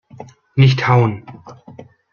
Nicht 0.55 0.87
hauen! 0.87 1.23